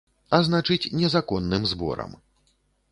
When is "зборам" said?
1.75-2.21